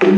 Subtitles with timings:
[0.00, 0.12] طريق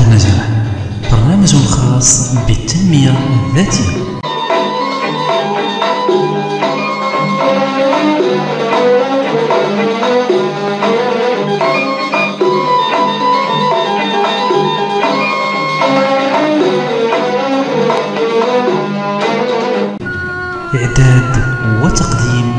[0.00, 0.48] النجاح
[1.12, 3.14] برنامج خاص بالتنمية
[3.50, 4.03] الذاتية.
[20.74, 21.42] إعداد
[21.82, 22.52] وتقديم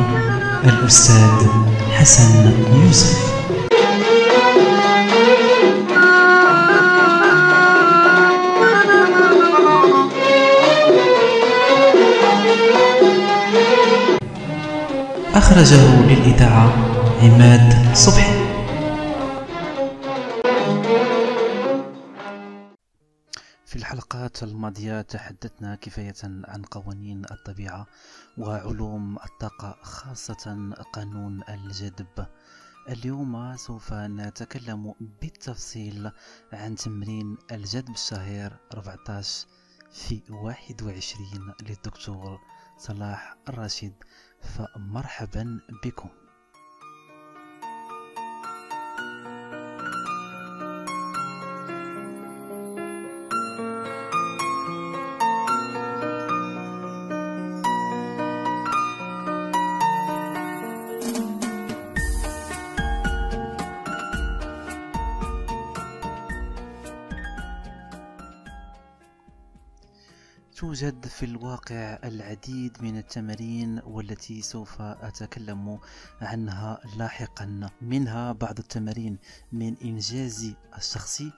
[0.64, 1.48] الأستاذ
[1.94, 3.36] حسن يوسف.
[15.36, 16.74] أخرجه للإذاعة
[17.24, 18.45] عماد صبحي.
[24.36, 27.88] الحلقات الماضية تحدثنا كفاية عن قوانين الطبيعة
[28.38, 32.28] وعلوم الطاقة خاصة قانون الجذب.
[32.90, 36.12] اليوم سوف نتكلم بالتفصيل
[36.54, 39.48] عن تمرين الجذب الشهير 14
[39.92, 42.40] في 21 للدكتور
[42.78, 43.94] صلاح الراشد
[44.42, 46.10] فمرحبا بكم.
[70.56, 75.80] توجد في الواقع العديد من التمارين والتي سوف أتكلم
[76.22, 77.70] عنها لاحقا.
[77.82, 79.18] منها بعض التمارين
[79.52, 81.32] من إنجازي الشخصي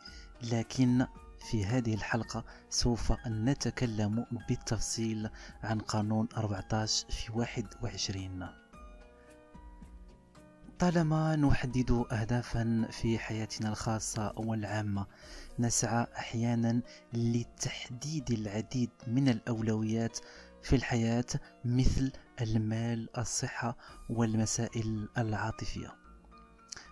[0.51, 1.05] لكن
[1.39, 5.29] في هذه الحلقة سوف نتكلم بالتفصيل
[5.63, 8.66] عن قانون 14 في 21
[10.79, 15.05] طالما نحدد أهدافا في حياتنا الخاصة والعامة
[15.59, 16.81] نسعى أحيانا
[17.13, 20.19] لتحديد العديد من الأولويات
[20.63, 21.25] في الحياة
[21.65, 22.11] مثل
[22.41, 23.77] المال الصحة
[24.09, 25.95] والمسائل العاطفية.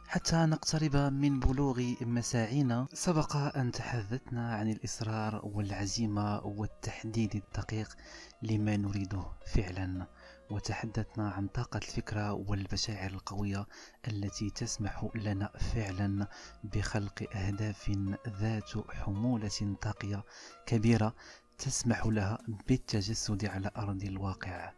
[0.07, 7.96] حتى نقترب من بلوغ مساعينا سبق أن تحدثنا عن الإصرار والعزيمة والتحديد الدقيق
[8.41, 10.07] لما نريده فعلا.
[10.50, 13.66] وتحدثنا عن طاقة الفكرة والمشاعر القوية
[14.08, 16.28] التي تسمح لنا فعلا
[16.64, 17.92] بخلق أهداف
[18.28, 20.24] ذات حمولة طاقية
[20.66, 21.16] كبيرة
[21.58, 24.72] تسمح لها بالتجسد على أرض الواقع.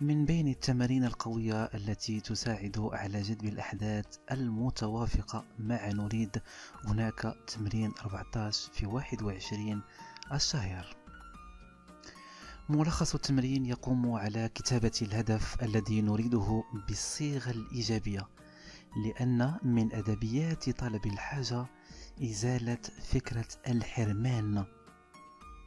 [0.00, 6.42] من بين التمارين القوية التي تساعد على جذب الأحداث المتوافقة مع نريد
[6.84, 9.82] هناك تمرين 14 في 21
[10.32, 11.07] الشهر.
[12.70, 18.28] ملخص التمرين يقوم على كتابة الهدف الذي نريده بالصيغة الإيجابية
[19.04, 21.66] لأن من أدبيات طلب الحاجة
[22.22, 24.64] إزالة فكرة الحرمان.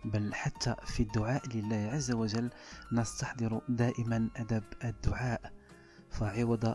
[0.06, 2.50] بل حتى في الدعاء لله عز وجل
[2.92, 5.54] نستحضر دائما أدب الدعاء.
[6.10, 6.66] فعوض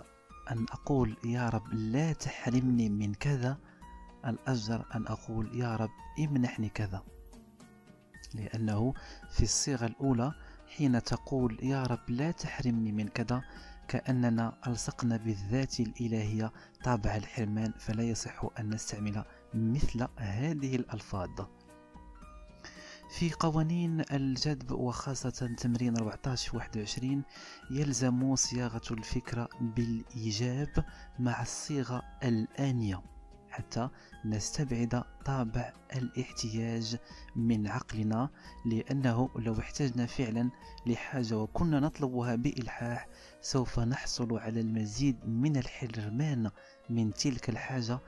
[0.50, 3.58] أن أقول يا رب لا تحرمني من كذا
[4.26, 7.02] الأجدر أن أقول يا رب امنحني كذا.
[8.36, 8.94] لأنه
[9.30, 10.32] في الصيغة الأولى
[10.76, 13.42] حين تقول يا رب لا تحرمني من كذا
[13.88, 16.52] كأننا ألصقنا بالذات الإلهية
[16.84, 19.24] طابع الحرمان فلا يصح أن نستعمل
[19.54, 21.46] مثل هذه الألفاظ.
[23.10, 27.22] في قوانين الجذب وخاصة تمرين 14 21
[27.70, 30.84] يلزم صياغة الفكرة بالإيجاب
[31.18, 33.15] مع الصيغة الآنية.
[33.56, 33.88] حتى
[34.24, 36.96] نستبعد طابع الاحتياج
[37.36, 38.30] من عقلنا
[38.66, 40.50] لأنه لو احتجنا فعلا
[40.86, 43.08] لحاجة وكنا نطلبها بإلحاح
[43.40, 46.50] سوف نحصل على المزيد من الحرمان
[46.90, 47.98] من تلك الحاجة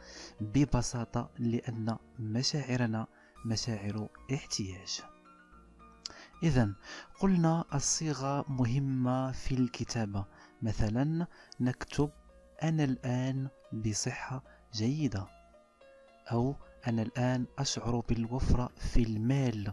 [0.41, 3.07] ببساطة لأن مشاعرنا
[3.47, 5.01] مشاعر احتياج.
[6.43, 6.73] إذا
[7.21, 10.25] قلنا الصيغة مهمة في الكتابة.
[10.63, 11.27] مثلا
[11.61, 12.11] نكتب
[12.63, 15.38] أنا الآن بصحة جيدة.
[16.33, 19.73] أو أنا الآن أشعر بالوفرة في المال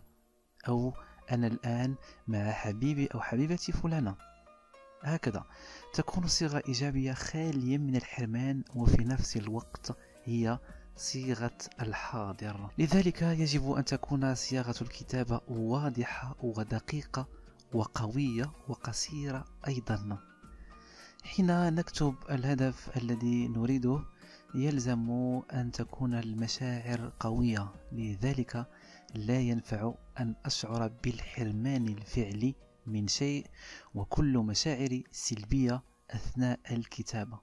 [0.67, 0.93] أو
[1.31, 1.95] أنا الآن
[2.27, 4.15] مع حبيبي أو حبيبتي فلانة.
[5.01, 5.43] هكذا
[5.93, 10.59] تكون الصيغة إيجابية خالية من الحرمان وفي نفس الوقت هي
[10.95, 12.69] صيغة الحاضر.
[12.77, 17.27] لذلك يجب أن تكون صياغة الكتابة واضحة ودقيقة
[17.73, 20.17] وقوية وقصيرة أيضا.
[21.23, 23.99] حين نكتب الهدف الذي نريده
[24.55, 25.11] يلزم
[25.53, 28.67] أن تكون المشاعر قوية لذلك
[29.15, 32.55] لا ينفع أن أشعر بالحرمان الفعلي
[32.85, 33.47] من شيء
[33.95, 37.39] وكل مشاعري سلبية أثناء الكتابة.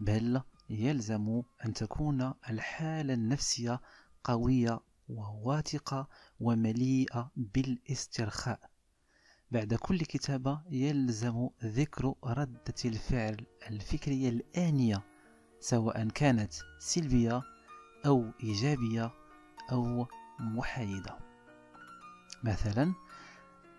[0.00, 0.40] بل
[0.70, 3.80] يلزم أن تكون الحالة النفسية
[4.24, 6.08] قوية وواثقة
[6.40, 8.70] ومليئة بالاسترخاء.
[9.50, 15.11] بعد كل كتابة يلزم ذكر ردة الفعل الفكرية الآنية.
[15.62, 17.42] سواء كانت سلبية
[18.06, 19.10] أو إيجابية
[19.72, 20.06] أو
[20.40, 21.18] محايدة.
[22.44, 22.94] مثلا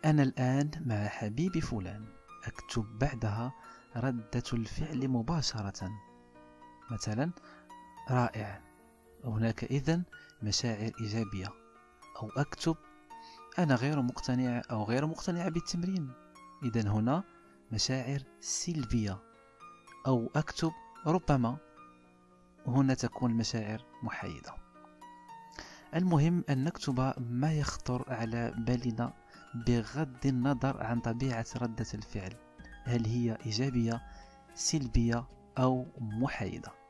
[0.06, 2.06] أنا الآن مع حبيبي فلان.
[2.44, 3.54] أكتب بعدها
[3.96, 5.92] ردة الفعل مباشرة.
[6.92, 7.32] مثلا
[8.10, 8.62] رائع.
[9.26, 10.04] هناك إذن
[10.42, 11.50] مشاعر إيجابية.
[12.22, 12.76] أو أكتب
[13.60, 16.14] أنا غير مقتنع أو غير مقتنع بالتمرين.
[16.64, 17.24] إذا هنا
[17.72, 19.20] مشاعر سلبية.
[20.08, 20.72] أو أكتب
[21.08, 21.58] ربما
[22.68, 24.54] هنا تكون مشاعر محايدة.
[25.96, 29.14] المهم أن نكتب ما يخطر على بالنا
[29.68, 32.34] بغض النظر عن طبيعة ردة الفعل.
[32.84, 34.02] هل هي إيجابية
[34.56, 35.28] سلبية
[35.58, 36.83] أو محايدة؟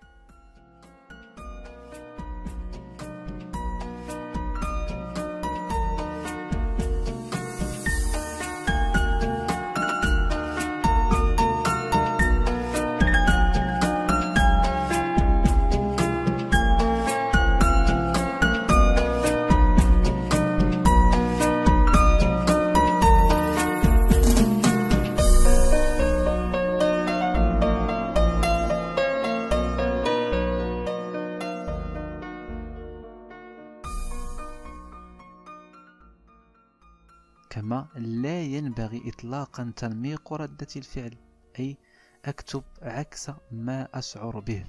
[38.74, 41.18] ينبغي إطلاقا تنميق ردة الفعل
[41.60, 41.78] أي
[42.26, 44.66] أكتب عكس ما أشعر به.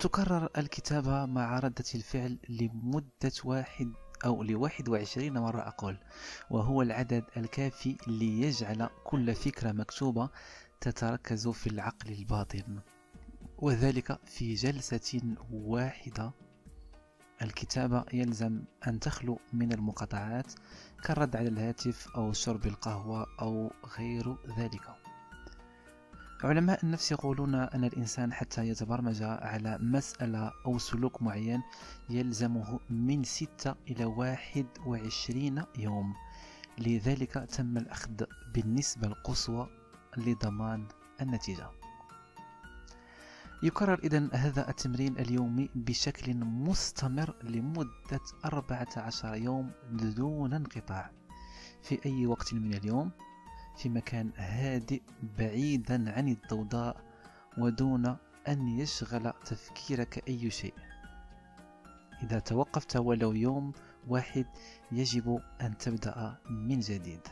[0.00, 3.92] تكرر الكتابة مع ردة الفعل لمدة واحد
[4.24, 5.98] أو لواحد وعشرين مرة أقول
[6.50, 10.30] وهو العدد الكافي ليجعل كل فكرة مكتوبة
[10.80, 12.80] تتركز في العقل الباطن
[13.58, 16.32] وذلك في جلسة واحدة
[17.42, 20.52] الكتابة يلزم أن تخلو من المقاطعات
[21.04, 25.04] كالرد على الهاتف أو شرب القهوة أو غير ذلك.
[26.44, 31.62] علماء النفس يقولون أن الإنسان حتى يتبرمج على مسألة أو سلوك معين
[32.10, 36.14] يلزمه من 6 إلى 21 يوم.
[36.78, 39.68] لذلك تم الأخذ بالنسبة القصوى
[40.16, 40.88] لضمان
[41.20, 41.83] النتيجة.
[43.64, 51.10] يكرر إذا هذا التمرين اليومي بشكل مستمر لمدة 14 يوم دون انقطاع.
[51.82, 53.10] في أي وقت من اليوم؟
[53.76, 55.02] في مكان هادئ
[55.38, 56.96] بعيدا عن الضوضاء
[57.58, 58.16] ودون
[58.48, 60.74] أن يشغل تفكيرك أي شيء.
[62.22, 63.72] إذا توقفت ولو يوم
[64.08, 64.46] واحد
[64.92, 67.28] يجب أن تبدأ من جديد.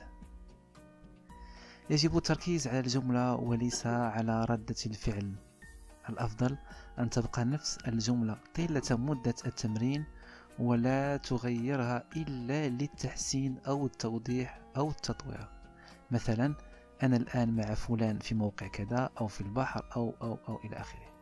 [1.90, 5.51] يجب التركيز على الجملة وليس على ردة الفعل.
[6.08, 6.58] الأفضل
[6.98, 10.04] أن تبقى نفس الجملة طيلة مدة التمرين
[10.58, 15.48] ولا تغيرها إلا للتحسين أو التوضيح أو التطوير
[16.10, 16.54] مثلا
[17.02, 21.12] أنا الآن مع فلان في موقع كذا أو في البحر أو أو أو إلى آخره.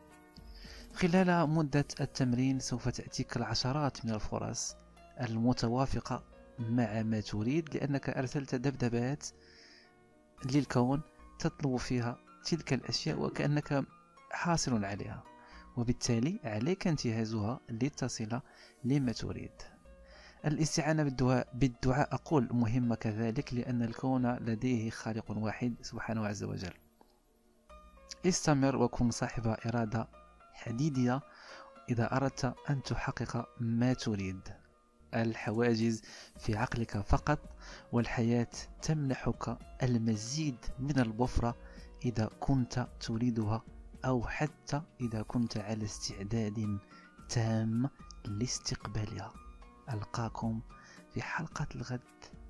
[0.94, 4.76] خلال مدة التمرين سوف تأتيك العشرات من الفرص
[5.20, 6.22] المتوافقة
[6.58, 9.26] مع ما تريد لأنك أرسلت دبدبات
[10.44, 11.00] للكون
[11.38, 13.84] تطلب فيها تلك الأشياء وكأنك
[14.32, 15.22] حاصل عليها
[15.76, 18.40] وبالتالي عليك انتهازها لتصل
[18.84, 19.52] لما تريد.
[20.44, 26.72] الاستعانة بالدعاء, بالدعاء أقول مهمة كذلك لأن الكون لديه خالق واحد سبحانه عز وجل.
[28.26, 30.08] استمر وكن صاحب إرادة
[30.52, 31.20] حديدية
[31.90, 34.40] إذا أردت أن تحقق ما تريد.
[35.14, 36.02] الحواجز
[36.38, 37.38] في عقلك فقط
[37.92, 38.50] والحياة
[38.82, 41.56] تمنحك المزيد من الوفرة
[42.04, 43.62] إذا كنت تريدها.
[44.04, 46.78] أو حتى إذا كنت على استعداد
[47.28, 47.90] تام
[48.24, 49.32] لاستقبالها
[49.92, 50.60] ألقاكم
[51.14, 52.00] في حلقة الغد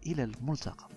[0.07, 0.89] إلى الملتقى.